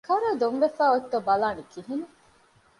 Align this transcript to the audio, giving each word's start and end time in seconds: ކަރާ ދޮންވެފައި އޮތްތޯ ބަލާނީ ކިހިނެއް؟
ކަރާ 0.07 0.29
ދޮންވެފައި 0.41 0.91
އޮތްތޯ 0.91 1.17
ބަލާނީ 1.27 1.63
ކިހިނެއް؟ 1.71 2.13